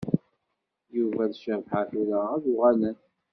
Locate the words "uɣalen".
2.51-2.97